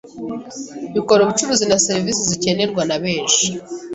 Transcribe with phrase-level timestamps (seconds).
[0.93, 3.45] bikora ubucuruzi na serivisi zikenerwa na benshi,